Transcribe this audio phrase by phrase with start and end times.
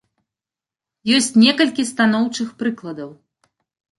[1.17, 3.09] Ёсць некалькі станоўчых прыкладаў.